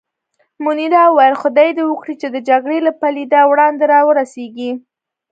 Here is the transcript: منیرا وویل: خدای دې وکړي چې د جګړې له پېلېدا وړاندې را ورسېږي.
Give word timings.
منیرا 0.63 1.03
وویل: 1.09 1.35
خدای 1.41 1.69
دې 1.77 1.83
وکړي 1.87 2.15
چې 2.21 2.27
د 2.31 2.37
جګړې 2.49 2.77
له 2.87 2.91
پېلېدا 3.01 3.41
وړاندې 3.47 3.85
را 3.93 3.99
ورسېږي. 4.07 4.71